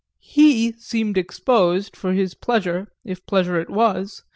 [0.17, 4.23] He seemed exposed, for his pleasure if pleasure it was!